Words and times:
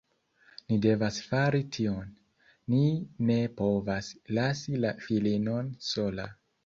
Ni 0.69 0.75
devas 0.85 1.17
fari 1.25 1.59
tion. 1.75 2.09
Ni 2.75 2.81
ne 3.31 3.37
povas 3.61 4.09
lasi 4.39 4.81
la 4.87 4.95
filinon 5.09 5.71
sola. 5.91 6.27